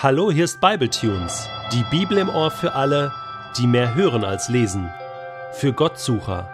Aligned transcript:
Hallo, 0.00 0.30
hier 0.30 0.44
ist 0.44 0.60
Bibletunes, 0.60 1.48
die 1.72 1.82
Bibel 1.90 2.18
im 2.18 2.28
Ohr 2.28 2.52
für 2.52 2.74
alle, 2.74 3.12
die 3.56 3.66
mehr 3.66 3.96
hören 3.96 4.22
als 4.22 4.48
lesen, 4.48 4.88
für 5.50 5.72
Gottsucher 5.72 6.48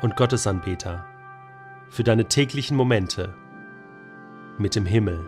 und 0.00 0.16
Gottesanbeter, 0.16 1.04
für 1.90 2.04
deine 2.04 2.24
täglichen 2.24 2.74
Momente 2.74 3.34
mit 4.56 4.74
dem 4.76 4.86
Himmel. 4.86 5.26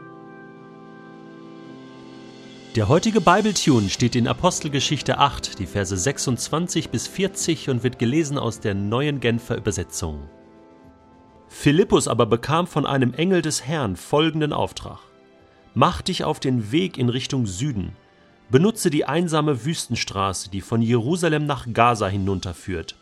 Der 2.74 2.88
heutige 2.88 3.20
Bibletune 3.20 3.90
steht 3.90 4.16
in 4.16 4.28
Apostelgeschichte 4.28 5.18
8, 5.18 5.58
die 5.58 5.66
Verse 5.66 5.94
26 5.94 6.88
bis 6.88 7.06
40 7.06 7.68
und 7.68 7.82
wird 7.82 7.98
gelesen 7.98 8.38
aus 8.38 8.60
der 8.60 8.72
neuen 8.72 9.20
Genfer 9.20 9.58
Übersetzung. 9.58 10.30
Philippus 11.48 12.08
aber 12.08 12.24
bekam 12.24 12.66
von 12.66 12.86
einem 12.86 13.12
Engel 13.12 13.42
des 13.42 13.66
Herrn 13.66 13.96
folgenden 13.96 14.54
Auftrag. 14.54 15.07
Mach 15.80 16.02
dich 16.02 16.24
auf 16.24 16.40
den 16.40 16.72
Weg 16.72 16.98
in 16.98 17.08
Richtung 17.08 17.46
Süden. 17.46 17.92
Benutze 18.50 18.90
die 18.90 19.04
einsame 19.04 19.64
Wüstenstraße, 19.64 20.50
die 20.50 20.60
von 20.60 20.82
Jerusalem 20.82 21.46
nach 21.46 21.68
Gaza 21.72 22.08
hinunterführt. 22.08 22.96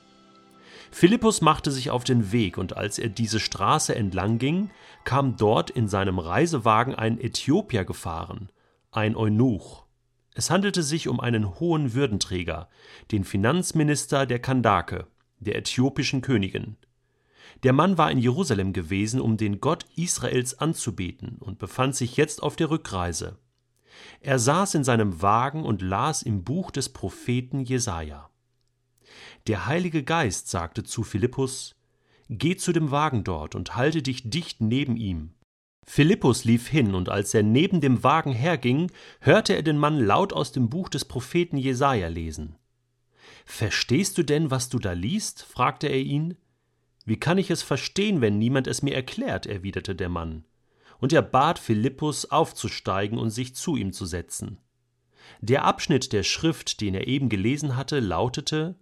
Philippus 0.90 1.40
machte 1.40 1.70
sich 1.70 1.88
auf 1.88 2.04
den 2.04 2.32
Weg, 2.32 2.58
und 2.58 2.76
als 2.76 2.98
er 2.98 3.08
diese 3.08 3.40
Straße 3.40 3.94
entlang 3.94 4.36
ging, 4.36 4.68
kam 5.04 5.38
dort 5.38 5.70
in 5.70 5.88
seinem 5.88 6.18
Reisewagen 6.18 6.94
ein 6.94 7.18
Äthiopier 7.18 7.86
gefahren, 7.86 8.52
ein 8.90 9.16
Eunuch. 9.16 9.86
Es 10.34 10.50
handelte 10.50 10.82
sich 10.82 11.08
um 11.08 11.18
einen 11.18 11.58
hohen 11.58 11.94
Würdenträger, 11.94 12.68
den 13.10 13.24
Finanzminister 13.24 14.26
der 14.26 14.40
Kandake, 14.40 15.06
der 15.40 15.56
äthiopischen 15.56 16.20
Königin. 16.20 16.76
Der 17.62 17.72
Mann 17.72 17.98
war 17.98 18.10
in 18.10 18.18
Jerusalem 18.18 18.72
gewesen, 18.72 19.20
um 19.20 19.36
den 19.36 19.60
Gott 19.60 19.86
Israels 19.96 20.58
anzubeten 20.58 21.36
und 21.38 21.58
befand 21.58 21.96
sich 21.96 22.16
jetzt 22.16 22.42
auf 22.42 22.56
der 22.56 22.70
Rückreise. 22.70 23.38
Er 24.20 24.38
saß 24.38 24.74
in 24.74 24.84
seinem 24.84 25.22
Wagen 25.22 25.64
und 25.64 25.82
las 25.82 26.22
im 26.22 26.44
Buch 26.44 26.70
des 26.70 26.90
Propheten 26.90 27.60
Jesaja. 27.60 28.30
Der 29.46 29.66
Heilige 29.66 30.02
Geist 30.02 30.48
sagte 30.48 30.82
zu 30.84 31.02
Philippus: 31.02 31.76
Geh 32.28 32.56
zu 32.56 32.72
dem 32.72 32.90
Wagen 32.90 33.24
dort 33.24 33.54
und 33.54 33.76
halte 33.76 34.02
dich 34.02 34.28
dicht 34.28 34.60
neben 34.60 34.96
ihm. 34.96 35.30
Philippus 35.86 36.44
lief 36.44 36.66
hin, 36.66 36.96
und 36.96 37.08
als 37.08 37.32
er 37.32 37.44
neben 37.44 37.80
dem 37.80 38.02
Wagen 38.02 38.32
herging, 38.32 38.90
hörte 39.20 39.54
er 39.54 39.62
den 39.62 39.78
Mann 39.78 40.00
laut 40.00 40.32
aus 40.32 40.50
dem 40.50 40.68
Buch 40.68 40.88
des 40.88 41.04
Propheten 41.04 41.56
Jesaja 41.56 42.08
lesen. 42.08 42.56
Verstehst 43.44 44.18
du 44.18 44.24
denn, 44.24 44.50
was 44.50 44.68
du 44.68 44.80
da 44.80 44.92
liest? 44.92 45.44
fragte 45.44 45.86
er 45.86 46.00
ihn. 46.00 46.36
Wie 47.06 47.16
kann 47.16 47.38
ich 47.38 47.52
es 47.52 47.62
verstehen, 47.62 48.20
wenn 48.20 48.36
niemand 48.36 48.66
es 48.66 48.82
mir 48.82 48.94
erklärt? 48.94 49.46
erwiderte 49.46 49.94
der 49.94 50.08
Mann. 50.08 50.44
Und 50.98 51.12
er 51.12 51.22
bat 51.22 51.60
Philippus 51.60 52.26
aufzusteigen 52.26 53.16
und 53.16 53.30
sich 53.30 53.54
zu 53.54 53.76
ihm 53.76 53.92
zu 53.92 54.06
setzen. 54.06 54.58
Der 55.40 55.64
Abschnitt 55.64 56.12
der 56.12 56.24
Schrift, 56.24 56.80
den 56.80 56.94
er 56.94 57.06
eben 57.06 57.28
gelesen 57.28 57.76
hatte, 57.76 58.00
lautete 58.00 58.74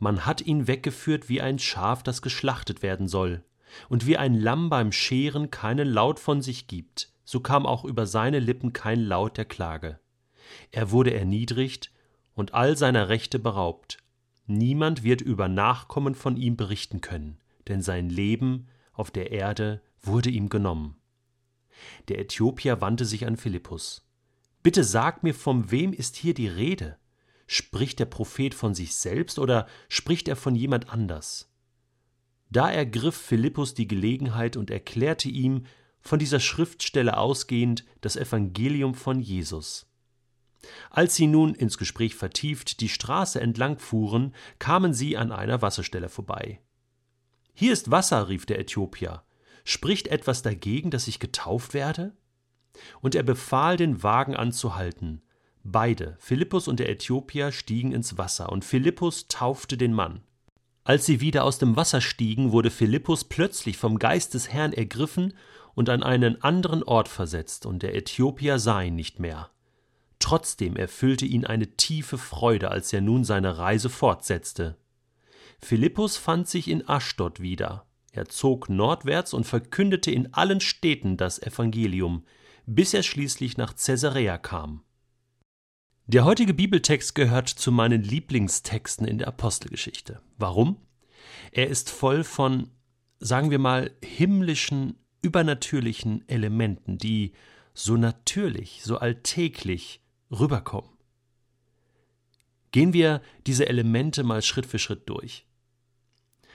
Man 0.00 0.26
hat 0.26 0.40
ihn 0.40 0.66
weggeführt 0.66 1.28
wie 1.28 1.40
ein 1.40 1.60
Schaf, 1.60 2.02
das 2.02 2.20
geschlachtet 2.20 2.82
werden 2.82 3.06
soll, 3.06 3.44
und 3.88 4.06
wie 4.06 4.16
ein 4.16 4.34
Lamm 4.34 4.68
beim 4.68 4.90
Scheren 4.90 5.52
keinen 5.52 5.88
Laut 5.88 6.18
von 6.18 6.42
sich 6.42 6.66
gibt, 6.66 7.12
so 7.24 7.38
kam 7.38 7.64
auch 7.64 7.84
über 7.84 8.06
seine 8.06 8.40
Lippen 8.40 8.72
kein 8.72 9.00
Laut 9.00 9.36
der 9.36 9.44
Klage. 9.44 10.00
Er 10.72 10.90
wurde 10.90 11.14
erniedrigt 11.14 11.92
und 12.34 12.54
all 12.54 12.76
seiner 12.76 13.08
Rechte 13.08 13.38
beraubt. 13.38 13.98
Niemand 14.46 15.04
wird 15.04 15.20
über 15.20 15.46
Nachkommen 15.46 16.16
von 16.16 16.36
ihm 16.36 16.56
berichten 16.56 17.00
können 17.00 17.38
denn 17.68 17.82
sein 17.82 18.08
Leben 18.08 18.68
auf 18.92 19.10
der 19.10 19.30
Erde 19.30 19.82
wurde 20.00 20.30
ihm 20.30 20.48
genommen. 20.48 20.96
Der 22.08 22.18
Äthiopier 22.18 22.80
wandte 22.80 23.04
sich 23.04 23.26
an 23.26 23.36
Philippus. 23.36 24.08
Bitte 24.62 24.84
sag 24.84 25.22
mir, 25.22 25.34
von 25.34 25.70
wem 25.70 25.92
ist 25.92 26.16
hier 26.16 26.34
die 26.34 26.48
Rede? 26.48 26.98
Spricht 27.46 27.98
der 27.98 28.06
Prophet 28.06 28.54
von 28.54 28.74
sich 28.74 28.94
selbst 28.94 29.38
oder 29.38 29.66
spricht 29.88 30.28
er 30.28 30.36
von 30.36 30.54
jemand 30.54 30.90
anders? 30.90 31.52
Da 32.50 32.70
ergriff 32.70 33.16
Philippus 33.16 33.74
die 33.74 33.88
Gelegenheit 33.88 34.56
und 34.56 34.70
erklärte 34.70 35.28
ihm, 35.28 35.64
von 36.00 36.18
dieser 36.18 36.40
Schriftstelle 36.40 37.16
ausgehend, 37.16 37.84
das 38.00 38.16
Evangelium 38.16 38.94
von 38.94 39.20
Jesus. 39.20 39.86
Als 40.90 41.14
sie 41.14 41.26
nun 41.26 41.54
ins 41.54 41.78
Gespräch 41.78 42.14
vertieft 42.14 42.80
die 42.80 42.88
Straße 42.88 43.40
entlang 43.40 43.78
fuhren, 43.78 44.34
kamen 44.58 44.94
sie 44.94 45.16
an 45.16 45.32
einer 45.32 45.62
Wasserstelle 45.62 46.08
vorbei. 46.08 46.60
Hier 47.54 47.72
ist 47.72 47.90
Wasser, 47.90 48.28
rief 48.28 48.46
der 48.46 48.58
Äthiopier. 48.58 49.22
Spricht 49.64 50.08
etwas 50.08 50.42
dagegen, 50.42 50.90
dass 50.90 51.08
ich 51.08 51.20
getauft 51.20 51.74
werde? 51.74 52.12
Und 53.00 53.14
er 53.14 53.22
befahl, 53.22 53.76
den 53.76 54.02
Wagen 54.02 54.34
anzuhalten. 54.34 55.22
Beide, 55.62 56.16
Philippus 56.18 56.66
und 56.66 56.80
der 56.80 56.88
Äthiopier, 56.88 57.52
stiegen 57.52 57.92
ins 57.92 58.18
Wasser, 58.18 58.50
und 58.50 58.64
Philippus 58.64 59.28
taufte 59.28 59.76
den 59.76 59.92
Mann. 59.92 60.22
Als 60.84 61.06
sie 61.06 61.20
wieder 61.20 61.44
aus 61.44 61.58
dem 61.58 61.76
Wasser 61.76 62.00
stiegen, 62.00 62.50
wurde 62.50 62.70
Philippus 62.70 63.24
plötzlich 63.24 63.76
vom 63.76 63.98
Geist 64.00 64.34
des 64.34 64.48
Herrn 64.48 64.72
ergriffen 64.72 65.34
und 65.74 65.88
an 65.88 66.02
einen 66.02 66.42
anderen 66.42 66.82
Ort 66.82 67.08
versetzt, 67.08 67.66
und 67.66 67.82
der 67.82 67.94
Äthiopier 67.94 68.58
sah 68.58 68.82
ihn 68.82 68.96
nicht 68.96 69.20
mehr. 69.20 69.50
Trotzdem 70.18 70.76
erfüllte 70.76 71.26
ihn 71.26 71.44
eine 71.44 71.76
tiefe 71.76 72.18
Freude, 72.18 72.70
als 72.70 72.92
er 72.92 73.00
nun 73.00 73.24
seine 73.24 73.58
Reise 73.58 73.90
fortsetzte. 73.90 74.76
Philippus 75.64 76.16
fand 76.16 76.48
sich 76.48 76.68
in 76.68 76.88
Aschdod 76.88 77.40
wieder. 77.40 77.86
Er 78.12 78.26
zog 78.26 78.68
nordwärts 78.68 79.32
und 79.32 79.44
verkündete 79.44 80.10
in 80.10 80.34
allen 80.34 80.60
Städten 80.60 81.16
das 81.16 81.40
Evangelium, 81.40 82.24
bis 82.66 82.92
er 82.94 83.02
schließlich 83.02 83.56
nach 83.56 83.74
Caesarea 83.76 84.38
kam. 84.38 84.82
Der 86.06 86.24
heutige 86.24 86.52
Bibeltext 86.52 87.14
gehört 87.14 87.48
zu 87.48 87.72
meinen 87.72 88.02
Lieblingstexten 88.02 89.06
in 89.06 89.18
der 89.18 89.28
Apostelgeschichte. 89.28 90.20
Warum? 90.36 90.76
Er 91.52 91.68
ist 91.68 91.90
voll 91.90 92.24
von, 92.24 92.70
sagen 93.20 93.50
wir 93.50 93.58
mal, 93.58 93.92
himmlischen, 94.02 94.98
übernatürlichen 95.22 96.28
Elementen, 96.28 96.98
die 96.98 97.32
so 97.72 97.96
natürlich, 97.96 98.82
so 98.82 98.98
alltäglich 98.98 100.02
rüberkommen. 100.30 100.90
Gehen 102.72 102.92
wir 102.92 103.22
diese 103.46 103.68
Elemente 103.68 104.24
mal 104.24 104.42
Schritt 104.42 104.66
für 104.66 104.78
Schritt 104.78 105.08
durch. 105.08 105.46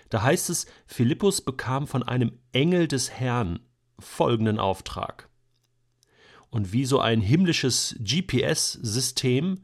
Da 0.10 0.22
heißt 0.22 0.50
es, 0.50 0.66
Philippus 0.86 1.42
bekam 1.42 1.88
von 1.88 2.04
einem 2.04 2.40
Engel 2.52 2.88
des 2.88 3.12
Herrn 3.12 3.60
folgenden 4.00 4.60
Auftrag. 4.60 5.30
Und 6.50 6.72
wie 6.72 6.86
so 6.86 7.00
ein 7.00 7.22
himmlisches 7.22 7.96
GPS-System 8.00 9.64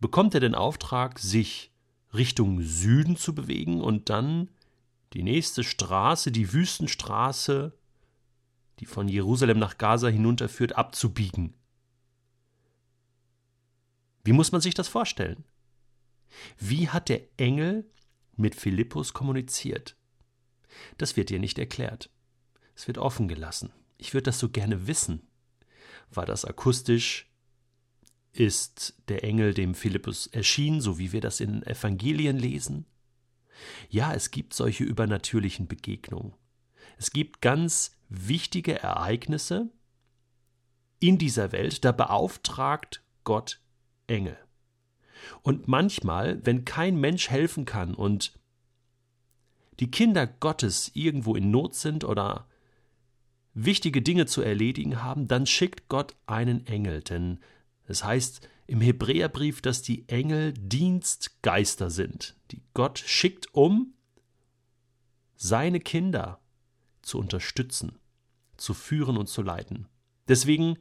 bekommt 0.00 0.34
er 0.34 0.40
den 0.40 0.54
Auftrag, 0.54 1.18
sich 1.18 1.72
Richtung 2.12 2.62
Süden 2.62 3.16
zu 3.16 3.34
bewegen 3.34 3.80
und 3.80 4.10
dann 4.10 4.50
die 5.12 5.22
nächste 5.22 5.64
Straße, 5.64 6.30
die 6.30 6.52
Wüstenstraße, 6.52 7.72
die 8.80 8.86
von 8.86 9.08
Jerusalem 9.08 9.58
nach 9.58 9.78
Gaza 9.78 10.08
hinunterführt, 10.08 10.76
abzubiegen. 10.76 11.54
Wie 14.24 14.32
muss 14.32 14.52
man 14.52 14.60
sich 14.60 14.74
das 14.74 14.88
vorstellen? 14.88 15.44
Wie 16.58 16.88
hat 16.88 17.08
der 17.08 17.22
Engel 17.36 17.84
mit 18.36 18.54
Philippus 18.54 19.12
kommuniziert? 19.12 19.96
Das 20.98 21.16
wird 21.16 21.30
dir 21.30 21.38
nicht 21.38 21.58
erklärt. 21.58 22.10
Es 22.74 22.86
wird 22.86 22.98
offen 22.98 23.28
gelassen. 23.28 23.72
Ich 23.98 24.14
würde 24.14 24.24
das 24.24 24.38
so 24.38 24.48
gerne 24.48 24.86
wissen. 24.86 25.22
War 26.10 26.26
das 26.26 26.44
akustisch? 26.44 27.30
Ist 28.32 29.00
der 29.08 29.22
Engel 29.22 29.54
dem 29.54 29.74
Philippus 29.74 30.26
erschienen, 30.26 30.80
so 30.80 30.98
wie 30.98 31.12
wir 31.12 31.20
das 31.20 31.40
in 31.40 31.62
Evangelien 31.62 32.36
lesen? 32.36 32.86
Ja, 33.88 34.12
es 34.12 34.32
gibt 34.32 34.54
solche 34.54 34.82
übernatürlichen 34.82 35.68
Begegnungen. 35.68 36.34
Es 36.98 37.12
gibt 37.12 37.40
ganz 37.40 37.96
wichtige 38.08 38.80
Ereignisse 38.80 39.70
in 40.98 41.18
dieser 41.18 41.52
Welt, 41.52 41.84
da 41.84 41.92
beauftragt 41.92 43.04
Gott 43.24 43.60
Engel. 44.06 44.38
Und 45.42 45.68
manchmal, 45.68 46.44
wenn 46.44 46.64
kein 46.64 46.96
Mensch 46.96 47.30
helfen 47.30 47.64
kann 47.64 47.94
und 47.94 48.32
die 49.80 49.90
Kinder 49.90 50.26
Gottes 50.26 50.90
irgendwo 50.94 51.34
in 51.34 51.50
Not 51.50 51.74
sind 51.74 52.04
oder 52.04 52.46
wichtige 53.54 54.02
Dinge 54.02 54.26
zu 54.26 54.42
erledigen 54.42 55.02
haben, 55.02 55.28
dann 55.28 55.46
schickt 55.46 55.88
Gott 55.88 56.14
einen 56.26 56.66
Engel, 56.66 57.02
denn 57.02 57.40
es 57.86 58.04
heißt 58.04 58.48
im 58.66 58.80
Hebräerbrief, 58.80 59.60
dass 59.60 59.82
die 59.82 60.08
Engel 60.08 60.52
Dienstgeister 60.54 61.90
sind, 61.90 62.36
die 62.50 62.62
Gott 62.72 62.98
schickt, 62.98 63.52
um 63.52 63.94
seine 65.36 65.80
Kinder 65.80 66.40
zu 67.02 67.18
unterstützen, 67.18 67.98
zu 68.56 68.72
führen 68.72 69.16
und 69.16 69.28
zu 69.28 69.42
leiten. 69.42 69.88
Deswegen 70.28 70.78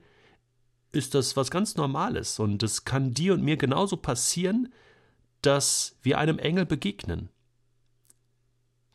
ist 0.94 1.16
das 1.16 1.36
was 1.36 1.52
ganz 1.52 1.76
Normales 1.76 2.40
und 2.40 2.64
es 2.64 2.86
kann 2.86 3.14
dir 3.14 3.34
und 3.34 3.44
mir 3.44 3.58
genauso 3.58 3.98
passieren, 3.98 4.72
dass 5.42 5.98
wir 6.02 6.20
einem 6.20 6.40
Engel 6.40 6.66
begegnen. 6.66 7.30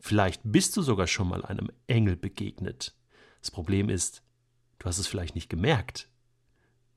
Vielleicht 0.01 0.41
bist 0.45 0.77
du 0.77 0.83
sogar 0.83 1.07
schon 1.07 1.29
mal 1.29 1.45
einem 1.45 1.71
Engel 1.87 2.17
begegnet. 2.17 2.97
Das 3.41 3.51
Problem 3.51 3.89
ist, 3.89 4.23
du 4.79 4.87
hast 4.87 4.99
es 4.99 5.09
vielleicht 5.09 5.35
nicht 5.35 5.51
gemerkt. 5.51 6.09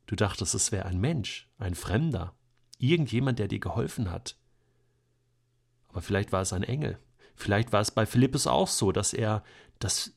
Du 0.06 0.15
dachtest, 0.15 0.53
es 0.53 0.71
wäre 0.71 0.86
ein 0.86 1.00
Mensch, 1.00 1.50
ein 1.57 1.75
Fremder, 1.75 2.36
irgendjemand, 2.77 3.39
der 3.39 3.48
dir 3.48 3.59
geholfen 3.59 4.12
hat. 4.12 4.38
Aber 5.89 6.01
vielleicht 6.01 6.31
war 6.31 6.42
es 6.42 6.53
ein 6.53 6.63
Engel. 6.63 7.00
Vielleicht 7.36 7.74
war 7.74 7.81
es 7.81 7.92
bei 7.92 8.06
Philippus 8.06 8.45
auch 8.45 8.68
so, 8.68 8.92
dass 8.92 9.13
er 9.13 9.44
das 9.80 10.13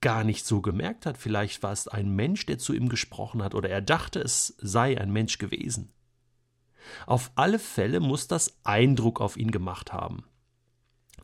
gar 0.00 0.24
nicht 0.24 0.46
so 0.46 0.60
gemerkt 0.60 1.06
hat. 1.06 1.18
Vielleicht 1.18 1.62
war 1.62 1.72
es 1.72 1.88
ein 1.88 2.10
Mensch, 2.10 2.46
der 2.46 2.58
zu 2.58 2.72
ihm 2.72 2.88
gesprochen 2.88 3.42
hat, 3.42 3.54
oder 3.54 3.68
er 3.68 3.82
dachte, 3.82 4.20
es 4.20 4.54
sei 4.58 4.98
ein 4.98 5.12
Mensch 5.12 5.38
gewesen. 5.38 5.92
Auf 7.06 7.30
alle 7.34 7.58
Fälle 7.58 8.00
muss 8.00 8.26
das 8.26 8.58
Eindruck 8.64 9.20
auf 9.20 9.36
ihn 9.36 9.50
gemacht 9.50 9.92
haben. 9.92 10.24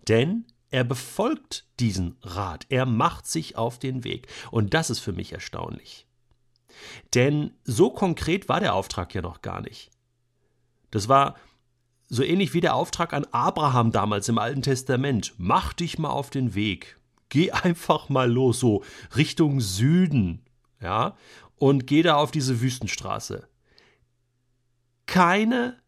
Denn 0.08 0.44
er 0.70 0.84
befolgt 0.84 1.66
diesen 1.80 2.16
Rat, 2.22 2.66
er 2.68 2.86
macht 2.86 3.26
sich 3.26 3.56
auf 3.56 3.78
den 3.78 4.04
Weg. 4.04 4.28
Und 4.50 4.74
das 4.74 4.90
ist 4.90 5.00
für 5.00 5.12
mich 5.12 5.32
erstaunlich. 5.32 6.06
Denn 7.14 7.52
so 7.64 7.90
konkret 7.90 8.48
war 8.48 8.60
der 8.60 8.74
Auftrag 8.74 9.14
ja 9.14 9.22
noch 9.22 9.42
gar 9.42 9.60
nicht. 9.60 9.90
Das 10.90 11.08
war 11.08 11.36
so 12.08 12.22
ähnlich 12.22 12.54
wie 12.54 12.60
der 12.60 12.74
Auftrag 12.74 13.12
an 13.12 13.26
Abraham 13.32 13.90
damals 13.90 14.28
im 14.28 14.38
Alten 14.38 14.62
Testament. 14.62 15.34
Mach 15.38 15.72
dich 15.72 15.98
mal 15.98 16.10
auf 16.10 16.30
den 16.30 16.54
Weg. 16.54 16.98
Geh 17.28 17.50
einfach 17.50 18.08
mal 18.08 18.30
los, 18.30 18.60
so 18.60 18.84
Richtung 19.16 19.60
Süden, 19.60 20.44
ja, 20.80 21.16
und 21.56 21.86
geh 21.86 22.02
da 22.02 22.16
auf 22.16 22.30
diese 22.30 22.60
Wüstenstraße. 22.60 23.48
Keine, 25.06 25.80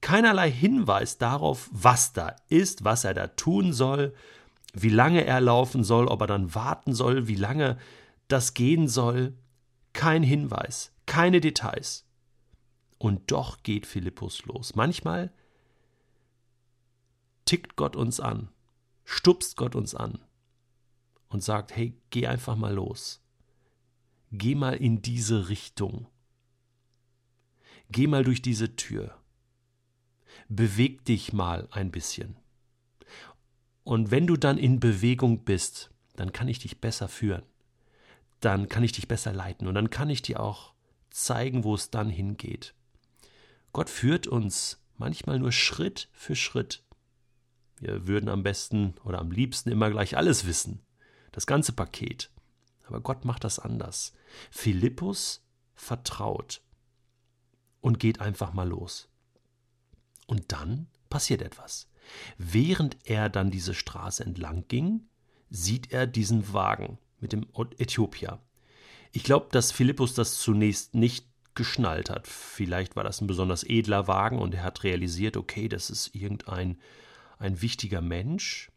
keinerlei 0.00 0.50
Hinweis 0.50 1.18
darauf, 1.18 1.68
was 1.72 2.12
da 2.12 2.34
ist, 2.48 2.84
was 2.84 3.04
er 3.04 3.14
da 3.14 3.28
tun 3.28 3.72
soll, 3.72 4.14
wie 4.72 4.88
lange 4.88 5.24
er 5.24 5.40
laufen 5.40 5.84
soll, 5.84 6.06
ob 6.08 6.20
er 6.22 6.26
dann 6.26 6.54
warten 6.54 6.94
soll, 6.94 7.28
wie 7.28 7.36
lange 7.36 7.78
das 8.28 8.54
gehen 8.54 8.88
soll. 8.88 9.36
Kein 9.92 10.22
Hinweis, 10.22 10.92
keine 11.06 11.40
Details. 11.40 12.04
Und 12.98 13.30
doch 13.30 13.62
geht 13.62 13.86
Philippus 13.86 14.44
los. 14.44 14.74
Manchmal 14.74 15.32
tickt 17.44 17.76
Gott 17.76 17.96
uns 17.96 18.20
an, 18.20 18.48
stupst 19.04 19.56
Gott 19.56 19.74
uns 19.74 19.94
an 19.94 20.25
und 21.28 21.42
sagt, 21.42 21.74
hey, 21.74 21.98
geh 22.10 22.26
einfach 22.26 22.56
mal 22.56 22.74
los. 22.74 23.22
Geh 24.32 24.54
mal 24.54 24.74
in 24.74 25.02
diese 25.02 25.48
Richtung. 25.48 26.06
Geh 27.90 28.06
mal 28.06 28.24
durch 28.24 28.42
diese 28.42 28.76
Tür. 28.76 29.16
Beweg 30.48 31.04
dich 31.04 31.32
mal 31.32 31.68
ein 31.70 31.90
bisschen. 31.90 32.36
Und 33.84 34.10
wenn 34.10 34.26
du 34.26 34.36
dann 34.36 34.58
in 34.58 34.80
Bewegung 34.80 35.44
bist, 35.44 35.90
dann 36.16 36.32
kann 36.32 36.48
ich 36.48 36.58
dich 36.58 36.80
besser 36.80 37.08
führen. 37.08 37.44
Dann 38.40 38.68
kann 38.68 38.82
ich 38.82 38.92
dich 38.92 39.08
besser 39.08 39.32
leiten 39.32 39.66
und 39.68 39.74
dann 39.74 39.90
kann 39.90 40.10
ich 40.10 40.22
dir 40.22 40.40
auch 40.40 40.74
zeigen, 41.10 41.64
wo 41.64 41.74
es 41.74 41.90
dann 41.90 42.10
hingeht. 42.10 42.74
Gott 43.72 43.88
führt 43.88 44.26
uns 44.26 44.82
manchmal 44.96 45.38
nur 45.38 45.52
Schritt 45.52 46.08
für 46.12 46.36
Schritt. 46.36 46.84
Wir 47.78 48.06
würden 48.06 48.28
am 48.28 48.42
besten 48.42 48.94
oder 49.04 49.18
am 49.18 49.30
liebsten 49.30 49.70
immer 49.70 49.90
gleich 49.90 50.16
alles 50.16 50.46
wissen, 50.46 50.80
das 51.36 51.46
ganze 51.46 51.74
Paket. 51.74 52.30
Aber 52.86 53.00
Gott 53.00 53.26
macht 53.26 53.44
das 53.44 53.58
anders. 53.58 54.14
Philippus 54.50 55.44
vertraut 55.74 56.62
und 57.82 58.00
geht 58.00 58.22
einfach 58.22 58.54
mal 58.54 58.66
los. 58.66 59.10
Und 60.26 60.50
dann 60.50 60.86
passiert 61.10 61.42
etwas. 61.42 61.90
Während 62.38 62.96
er 63.04 63.28
dann 63.28 63.50
diese 63.50 63.74
Straße 63.74 64.24
entlang 64.24 64.66
ging, 64.68 65.08
sieht 65.50 65.92
er 65.92 66.06
diesen 66.06 66.54
Wagen 66.54 66.98
mit 67.20 67.32
dem 67.32 67.46
Äthiopier. 67.76 68.40
Ich 69.12 69.22
glaube, 69.22 69.48
dass 69.50 69.72
Philippus 69.72 70.14
das 70.14 70.38
zunächst 70.38 70.94
nicht 70.94 71.28
geschnallt 71.54 72.08
hat. 72.08 72.26
Vielleicht 72.26 72.96
war 72.96 73.04
das 73.04 73.20
ein 73.20 73.26
besonders 73.26 73.62
edler 73.62 74.08
Wagen 74.08 74.38
und 74.38 74.54
er 74.54 74.62
hat 74.62 74.84
realisiert, 74.84 75.36
okay, 75.36 75.68
das 75.68 75.90
ist 75.90 76.14
irgendein 76.14 76.78
ein 77.38 77.60
wichtiger 77.60 78.00
Mensch. 78.00 78.72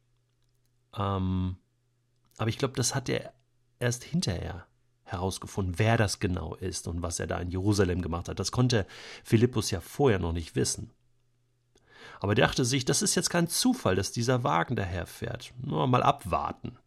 Ähm, 0.97 1.55
aber 2.39 2.49
ich 2.49 2.57
glaube, 2.57 2.73
das 2.75 2.95
hat 2.95 3.09
er 3.09 3.33
erst 3.79 4.03
hinterher 4.05 4.65
herausgefunden, 5.03 5.77
wer 5.77 5.97
das 5.97 6.19
genau 6.19 6.55
ist 6.55 6.87
und 6.87 7.01
was 7.01 7.19
er 7.19 7.27
da 7.27 7.37
in 7.39 7.51
Jerusalem 7.51 8.01
gemacht 8.01 8.29
hat. 8.29 8.39
Das 8.39 8.51
konnte 8.51 8.87
Philippus 9.25 9.71
ja 9.71 9.81
vorher 9.81 10.19
noch 10.19 10.31
nicht 10.31 10.55
wissen. 10.55 10.91
Aber 12.21 12.31
er 12.31 12.47
dachte 12.47 12.63
sich, 12.63 12.85
das 12.85 13.01
ist 13.01 13.15
jetzt 13.15 13.29
kein 13.29 13.49
Zufall, 13.49 13.95
dass 13.95 14.13
dieser 14.13 14.43
Wagen 14.43 14.77
daherfährt. 14.77 15.53
Nur 15.61 15.85
mal 15.87 16.01
abwarten. 16.01 16.77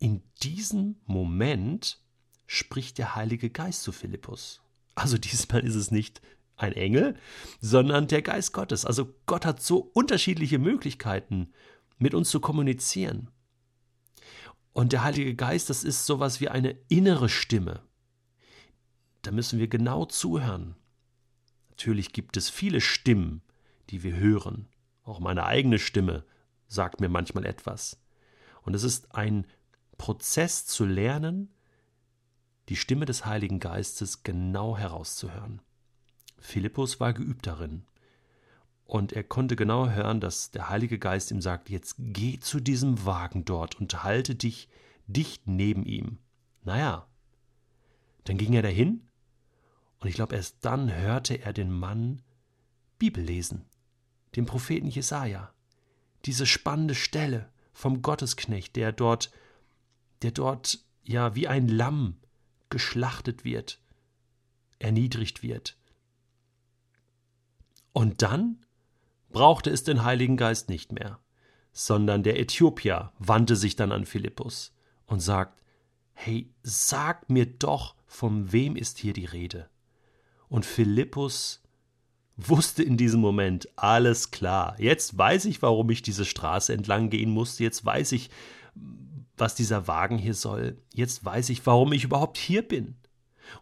In 0.00 0.22
diesem 0.42 0.96
Moment 1.06 2.00
spricht 2.46 2.98
der 2.98 3.14
Heilige 3.14 3.48
Geist 3.48 3.82
zu 3.82 3.92
Philippus. 3.92 4.60
Also 4.96 5.18
diesmal 5.18 5.64
ist 5.64 5.76
es 5.76 5.92
nicht 5.92 6.20
ein 6.56 6.72
Engel, 6.72 7.16
sondern 7.60 8.08
der 8.08 8.22
Geist 8.22 8.52
Gottes. 8.52 8.84
Also 8.84 9.14
Gott 9.26 9.46
hat 9.46 9.62
so 9.62 9.90
unterschiedliche 9.94 10.58
Möglichkeiten, 10.58 11.52
mit 11.98 12.12
uns 12.12 12.30
zu 12.30 12.40
kommunizieren. 12.40 13.30
Und 14.72 14.92
der 14.92 15.02
Heilige 15.02 15.34
Geist, 15.34 15.70
das 15.70 15.84
ist 15.84 16.06
sowas 16.06 16.40
wie 16.40 16.48
eine 16.48 16.76
innere 16.88 17.28
Stimme. 17.28 17.82
Da 19.22 19.30
müssen 19.30 19.58
wir 19.58 19.68
genau 19.68 20.04
zuhören. 20.06 20.76
Natürlich 21.70 22.12
gibt 22.12 22.36
es 22.36 22.50
viele 22.50 22.80
Stimmen, 22.80 23.42
die 23.90 24.02
wir 24.02 24.16
hören. 24.16 24.68
Auch 25.04 25.20
meine 25.20 25.44
eigene 25.44 25.78
Stimme 25.78 26.24
sagt 26.68 27.00
mir 27.00 27.08
manchmal 27.08 27.44
etwas. 27.44 28.00
Und 28.62 28.74
es 28.74 28.82
ist 28.82 29.14
ein 29.14 29.46
Prozess 29.98 30.66
zu 30.66 30.84
lernen, 30.84 31.52
die 32.68 32.76
Stimme 32.76 33.04
des 33.04 33.26
Heiligen 33.26 33.58
Geistes 33.58 34.22
genau 34.22 34.76
herauszuhören. 34.76 35.60
Philippus 36.38 37.00
war 37.00 37.12
geübt 37.12 37.46
darin. 37.46 37.84
Und 38.92 39.14
er 39.14 39.24
konnte 39.24 39.56
genau 39.56 39.88
hören, 39.88 40.20
dass 40.20 40.50
der 40.50 40.68
Heilige 40.68 40.98
Geist 40.98 41.30
ihm 41.30 41.40
sagt, 41.40 41.70
jetzt 41.70 41.94
geh 41.96 42.38
zu 42.38 42.60
diesem 42.60 43.06
Wagen 43.06 43.46
dort 43.46 43.80
und 43.80 44.04
halte 44.04 44.34
dich 44.34 44.68
dicht 45.06 45.46
neben 45.46 45.86
ihm. 45.86 46.18
Naja, 46.62 47.06
dann 48.24 48.36
ging 48.36 48.52
er 48.52 48.60
dahin, 48.60 49.08
und 49.98 50.08
ich 50.08 50.14
glaube, 50.14 50.36
erst 50.36 50.62
dann 50.62 50.94
hörte 50.94 51.40
er 51.40 51.54
den 51.54 51.70
Mann 51.70 52.20
Bibel 52.98 53.24
lesen, 53.24 53.64
den 54.36 54.44
Propheten 54.44 54.88
Jesaja. 54.88 55.54
Diese 56.26 56.44
spannende 56.44 56.94
Stelle 56.94 57.50
vom 57.72 58.02
Gottesknecht, 58.02 58.76
der 58.76 58.92
dort, 58.92 59.32
der 60.20 60.32
dort 60.32 60.80
ja 61.02 61.34
wie 61.34 61.48
ein 61.48 61.66
Lamm 61.66 62.18
geschlachtet 62.68 63.42
wird, 63.42 63.80
erniedrigt 64.78 65.42
wird. 65.42 65.78
Und 67.94 68.20
dann 68.20 68.58
brauchte 69.32 69.70
es 69.70 69.84
den 69.84 70.04
Heiligen 70.04 70.36
Geist 70.36 70.68
nicht 70.68 70.92
mehr, 70.92 71.18
sondern 71.72 72.22
der 72.22 72.38
Äthiopier 72.38 73.12
wandte 73.18 73.56
sich 73.56 73.76
dann 73.76 73.92
an 73.92 74.06
Philippus 74.06 74.74
und 75.06 75.20
sagt, 75.20 75.62
Hey, 76.14 76.50
sag 76.62 77.30
mir 77.30 77.46
doch, 77.46 77.94
von 78.06 78.52
wem 78.52 78.76
ist 78.76 78.98
hier 78.98 79.12
die 79.12 79.24
Rede? 79.24 79.68
Und 80.48 80.66
Philippus 80.66 81.62
wusste 82.36 82.82
in 82.82 82.96
diesem 82.96 83.20
Moment, 83.20 83.68
alles 83.76 84.30
klar, 84.30 84.76
jetzt 84.78 85.16
weiß 85.16 85.46
ich, 85.46 85.62
warum 85.62 85.90
ich 85.90 86.02
diese 86.02 86.24
Straße 86.24 86.72
entlang 86.72 87.10
gehen 87.10 87.30
musste, 87.30 87.64
jetzt 87.64 87.84
weiß 87.84 88.12
ich, 88.12 88.30
was 89.36 89.54
dieser 89.54 89.88
Wagen 89.88 90.18
hier 90.18 90.34
soll. 90.34 90.78
Jetzt 90.94 91.24
weiß 91.24 91.48
ich, 91.48 91.64
warum 91.66 91.92
ich 91.92 92.04
überhaupt 92.04 92.36
hier 92.36 92.62
bin. 92.62 92.96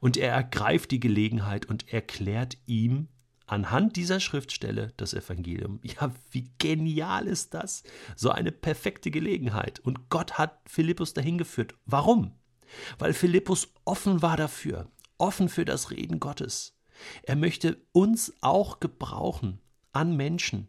Und 0.01 0.17
er 0.17 0.33
ergreift 0.33 0.91
die 0.91 1.01
Gelegenheit 1.01 1.67
und 1.67 1.93
erklärt 1.93 2.59
ihm 2.67 3.09
anhand 3.51 3.97
dieser 3.97 4.21
Schriftstelle 4.21 4.93
das 4.97 5.15
Evangelium. 5.15 5.81
Ja, 5.91 6.13
wie 6.31 6.51
genial 6.59 7.27
ist 7.27 7.53
das? 7.55 7.83
So 8.17 8.31
eine 8.31 8.53
perfekte 8.53 9.11
Gelegenheit. 9.11 9.81
Und 9.81 10.09
Gott 10.09 10.39
hat 10.39 10.61
Philippus 10.67 11.15
dahin 11.15 11.37
geführt. 11.37 11.75
Warum? 11.85 12.33
Weil 12.99 13.13
Philippus 13.13 13.73
offen 13.85 14.23
war 14.23 14.37
dafür, 14.37 14.89
offen 15.19 15.49
für 15.49 15.65
das 15.65 15.91
Reden 15.91 16.21
Gottes. 16.21 16.77
Er 17.23 17.35
möchte 17.35 17.79
uns 17.93 18.33
auch 18.41 18.79
gebrauchen 18.79 19.59
an 19.93 20.17
Menschen, 20.17 20.69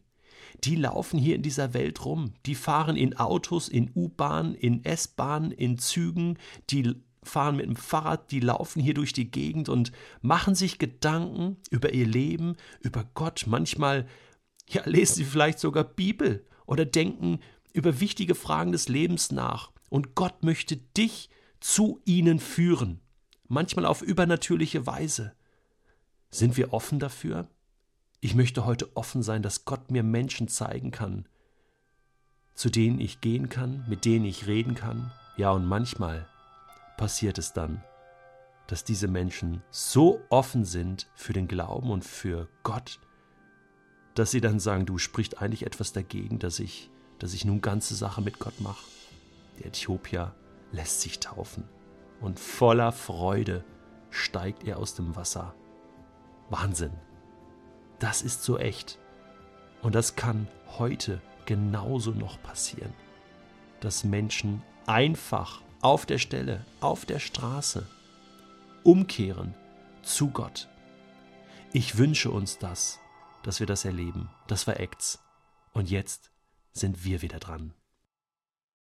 die 0.63 0.75
laufen 0.75 1.19
hier 1.19 1.35
in 1.35 1.43
dieser 1.43 1.73
Welt 1.73 2.03
rum. 2.03 2.33
Die 2.45 2.55
fahren 2.55 2.97
in 2.97 3.17
Autos, 3.17 3.67
in 3.67 3.91
U-Bahn, 3.95 4.55
in 4.55 4.83
S-Bahn, 4.83 5.51
in 5.51 5.77
Zügen, 5.77 6.38
die 6.69 6.95
fahren 7.23 7.55
mit 7.55 7.65
dem 7.65 7.75
Fahrrad, 7.75 8.31
die 8.31 8.39
laufen 8.39 8.81
hier 8.81 8.93
durch 8.93 9.13
die 9.13 9.29
Gegend 9.29 9.69
und 9.69 9.91
machen 10.21 10.55
sich 10.55 10.79
Gedanken 10.79 11.57
über 11.69 11.93
ihr 11.93 12.07
Leben, 12.07 12.55
über 12.79 13.05
Gott. 13.13 13.45
Manchmal 13.47 14.07
ja, 14.67 14.81
lesen 14.85 15.15
sie 15.15 15.25
vielleicht 15.25 15.59
sogar 15.59 15.83
Bibel 15.83 16.45
oder 16.65 16.85
denken 16.85 17.39
über 17.73 17.99
wichtige 17.99 18.35
Fragen 18.35 18.71
des 18.71 18.89
Lebens 18.89 19.31
nach. 19.31 19.71
Und 19.89 20.15
Gott 20.15 20.43
möchte 20.43 20.77
dich 20.77 21.29
zu 21.59 22.01
ihnen 22.05 22.39
führen, 22.39 23.01
manchmal 23.47 23.85
auf 23.85 24.01
übernatürliche 24.01 24.87
Weise. 24.87 25.35
Sind 26.29 26.57
wir 26.57 26.73
offen 26.73 26.99
dafür? 26.99 27.49
Ich 28.19 28.35
möchte 28.35 28.65
heute 28.65 28.95
offen 28.95 29.21
sein, 29.21 29.43
dass 29.43 29.65
Gott 29.65 29.91
mir 29.91 30.03
Menschen 30.03 30.47
zeigen 30.47 30.91
kann, 30.91 31.27
zu 32.53 32.69
denen 32.69 32.99
ich 32.99 33.21
gehen 33.21 33.49
kann, 33.49 33.85
mit 33.89 34.05
denen 34.05 34.25
ich 34.25 34.47
reden 34.47 34.75
kann. 34.75 35.11
Ja, 35.37 35.51
und 35.51 35.65
manchmal 35.65 36.27
passiert 37.01 37.39
es 37.39 37.51
dann, 37.51 37.84
dass 38.67 38.84
diese 38.84 39.08
Menschen 39.08 39.63
so 39.72 40.22
offen 40.29 40.65
sind 40.65 41.10
für 41.15 41.34
den 41.34 41.48
Glauben 41.48 41.89
und 41.89 42.05
für 42.05 42.48
Gott, 42.62 43.00
dass 44.13 44.29
sie 44.29 44.39
dann 44.39 44.60
sagen, 44.60 44.86
du 44.86 45.00
sprichst 45.00 45.41
eigentlich 45.41 45.65
etwas 45.65 45.93
dagegen, 45.93 46.38
dass 46.38 46.60
ich, 46.60 46.91
dass 47.17 47.34
ich 47.34 47.43
nun 47.43 47.60
ganze 47.60 47.96
Sache 47.96 48.22
mit 48.22 48.38
Gott 48.38 48.62
mache. 48.62 48.86
Der 49.58 49.65
Äthiopier 49.65 50.36
lässt 50.72 51.01
sich 51.01 51.20
taufen 51.20 51.63
und 52.20 52.39
voller 52.39 52.91
Freude 52.91 53.63
steigt 54.12 54.63
er 54.63 54.77
aus 54.77 54.93
dem 54.93 55.15
Wasser. 55.15 55.55
Wahnsinn. 56.51 56.93
Das 57.98 58.22
ist 58.22 58.43
so 58.43 58.60
echt. 58.60 59.00
Und 59.81 59.96
das 59.96 60.15
kann 60.15 60.48
heute 60.77 61.20
genauso 61.48 62.12
noch 62.12 62.39
passieren, 62.43 62.93
dass 63.79 64.03
Menschen 64.03 64.62
einfach 64.86 65.63
auf 65.81 66.05
der 66.05 66.17
Stelle, 66.17 66.65
auf 66.79 67.05
der 67.05 67.19
Straße 67.19 67.85
umkehren 68.83 69.53
zu 70.03 70.29
Gott. 70.29 70.67
Ich 71.73 71.97
wünsche 71.97 72.31
uns 72.31 72.57
das, 72.57 73.00
dass 73.43 73.59
wir 73.59 73.67
das 73.67 73.85
erleben. 73.85 74.29
Das 74.47 74.67
war 74.67 74.79
Acts. 74.79 75.19
Und 75.73 75.89
jetzt 75.89 76.31
sind 76.73 77.03
wir 77.05 77.21
wieder 77.21 77.39
dran. 77.39 77.73